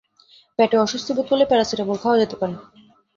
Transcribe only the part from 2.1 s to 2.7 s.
যেতে পারে।